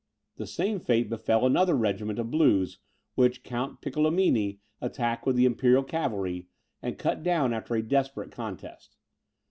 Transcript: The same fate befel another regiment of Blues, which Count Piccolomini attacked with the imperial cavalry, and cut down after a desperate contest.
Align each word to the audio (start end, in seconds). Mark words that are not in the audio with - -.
The 0.37 0.47
same 0.47 0.79
fate 0.79 1.11
befel 1.11 1.45
another 1.45 1.75
regiment 1.75 2.17
of 2.17 2.31
Blues, 2.31 2.79
which 3.13 3.43
Count 3.43 3.81
Piccolomini 3.81 4.57
attacked 4.81 5.27
with 5.27 5.35
the 5.35 5.45
imperial 5.45 5.83
cavalry, 5.83 6.47
and 6.81 6.97
cut 6.97 7.21
down 7.21 7.53
after 7.53 7.75
a 7.75 7.83
desperate 7.87 8.31
contest. 8.31 8.97